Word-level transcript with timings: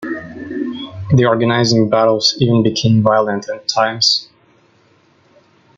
The 1.13 1.25
organizing 1.29 1.87
battles 1.91 2.35
even 2.39 2.63
became 2.63 3.03
violent 3.03 3.47
at 3.49 3.67
times. 3.67 4.27